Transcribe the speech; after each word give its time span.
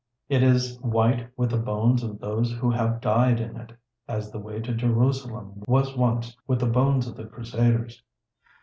It 0.29 0.41
is 0.41 0.79
white 0.81 1.27
with 1.37 1.51
the 1.51 1.59
bones 1.59 2.01
of 2.01 2.17
those 2.17 2.51
who 2.53 2.71
have 2.71 3.01
died 3.01 3.39
in 3.39 3.55
it, 3.55 3.71
as 4.07 4.31
the 4.31 4.39
way 4.39 4.59
to 4.59 4.73
Jerusalem 4.73 5.61
was 5.67 5.95
once 5.95 6.35
with 6.47 6.59
the 6.59 6.65
bones 6.65 7.07
of 7.07 7.15
the 7.15 7.25
Crusaders. 7.27 8.01